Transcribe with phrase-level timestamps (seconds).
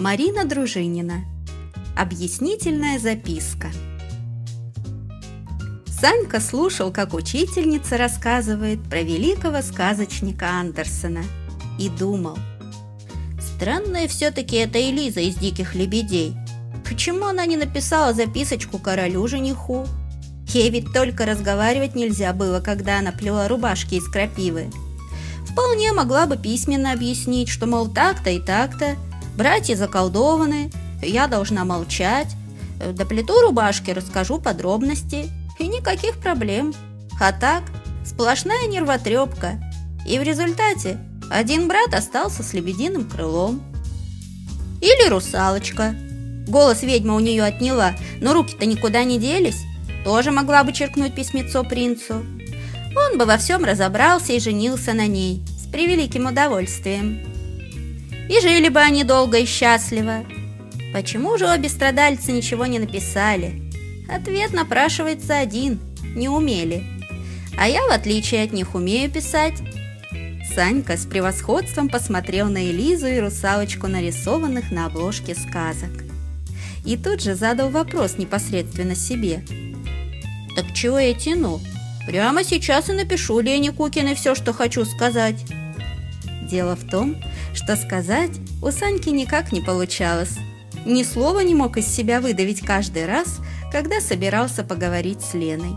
[0.00, 1.26] Марина Дружинина.
[1.94, 3.68] Объяснительная записка.
[5.86, 11.22] Санька слушал, как учительница рассказывает про великого сказочника Андерсона
[11.78, 12.38] и думал.
[13.38, 16.34] Странная все-таки эта Элиза из «Диких лебедей».
[16.88, 19.86] Почему она не написала записочку королю-жениху?
[20.48, 24.70] Ей ведь только разговаривать нельзя было, когда она плела рубашки из крапивы.
[25.46, 28.96] Вполне могла бы письменно объяснить, что, мол, так-то и так-то,
[29.40, 32.28] братья заколдованы, я должна молчать,
[32.92, 36.74] доплету рубашки, расскажу подробности, и никаких проблем.
[37.18, 37.62] А так,
[38.04, 39.58] сплошная нервотрепка.
[40.06, 40.98] И в результате
[41.30, 43.62] один брат остался с лебединым крылом.
[44.82, 45.94] Или русалочка.
[46.46, 49.62] Голос ведьма у нее отняла, но руки-то никуда не делись.
[50.04, 52.26] Тоже могла бы черкнуть письмецо принцу.
[52.94, 57.20] Он бы во всем разобрался и женился на ней с превеликим удовольствием.
[58.30, 60.24] И жили бы они долго и счастливо.
[60.94, 63.60] Почему же обе страдальцы ничего не написали?
[64.08, 65.80] Ответ напрашивается один–
[66.14, 66.84] не умели.
[67.58, 69.54] А я, в отличие от них, умею писать.
[70.54, 75.90] Санька с превосходством посмотрел на Элизу и русалочку, нарисованных на обложке сказок.
[76.84, 79.44] И тут же задал вопрос непосредственно себе.
[80.54, 81.60] «Так чего я тяну?
[82.06, 85.44] Прямо сейчас и напишу Лене Кукиной все, что хочу сказать».
[86.42, 87.16] Дело в том,
[87.54, 90.36] что сказать у Саньки никак не получалось.
[90.86, 95.76] Ни слова не мог из себя выдавить каждый раз, когда собирался поговорить с Леной.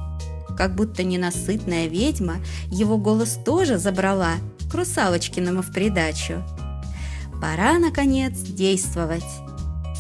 [0.58, 2.36] Как будто ненасытная ведьма
[2.68, 4.36] его голос тоже забрала
[4.72, 6.44] к русалочкиному в придачу.
[7.42, 9.24] Пора, наконец, действовать.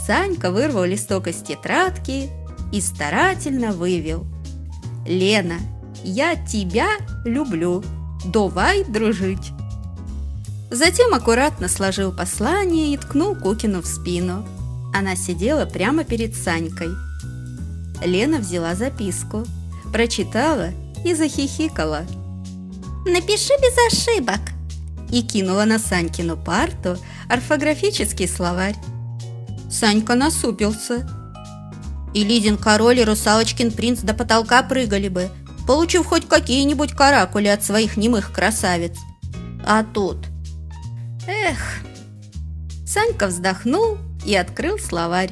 [0.05, 2.29] Санька вырвал листок из тетрадки
[2.71, 4.25] и старательно вывел.
[5.05, 5.57] «Лена,
[6.03, 6.87] я тебя
[7.25, 7.83] люблю.
[8.25, 9.52] Давай дружить!»
[10.73, 14.43] Затем аккуратно сложил послание и ткнул Кукину в спину.
[14.91, 16.89] Она сидела прямо перед Санькой.
[18.03, 19.45] Лена взяла записку,
[19.91, 20.69] прочитала
[21.05, 22.07] и захихикала.
[23.05, 24.39] «Напиши без ошибок!»
[25.11, 26.97] и кинула на Санькину парту
[27.29, 28.75] орфографический словарь.
[29.69, 31.07] Санька насупился.
[32.15, 35.29] И Лизин король и русалочкин принц до потолка прыгали бы,
[35.67, 38.97] получив хоть какие-нибудь каракули от своих немых красавиц.
[39.67, 40.32] А тут...
[41.27, 41.81] Эх...
[42.85, 45.31] Санька вздохнул и открыл словарь.